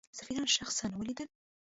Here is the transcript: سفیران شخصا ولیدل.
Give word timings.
سفیران 0.17 0.45
شخصا 0.55 0.87
ولیدل. 0.99 1.27